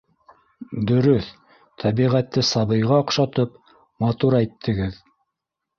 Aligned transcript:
—Дөрөҫ, 0.91 1.27
тәбиғәтте 1.83 2.45
сабыйға 2.53 2.99
оҡшатып, 3.05 3.63
матур 4.07 4.41
әйттегеҙ 4.43 5.01